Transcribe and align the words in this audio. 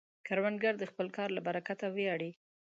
کروندګر 0.27 0.73
د 0.79 0.83
خپل 0.91 1.07
کار 1.17 1.29
له 1.33 1.41
برکته 1.47 1.85
ویاړي 1.95 2.31